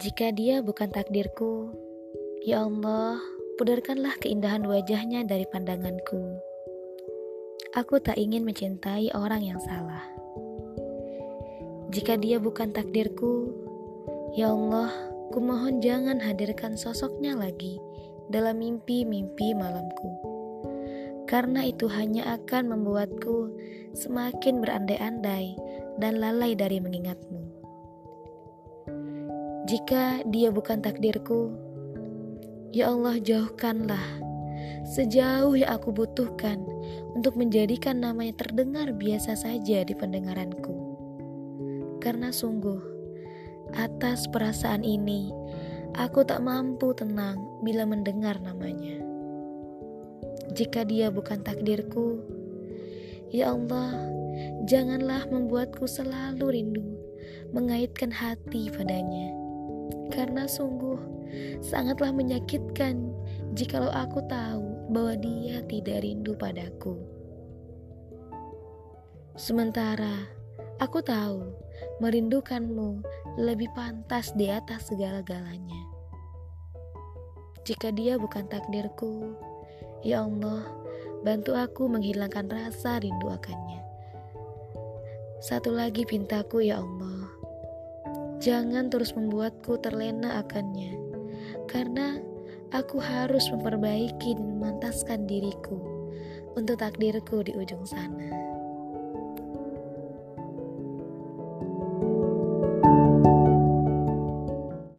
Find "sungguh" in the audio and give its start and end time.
42.34-42.82, 60.48-60.98